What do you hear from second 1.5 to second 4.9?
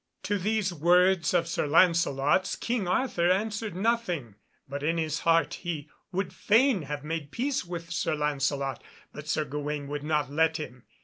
Lancelot's King Arthur answered nothing, but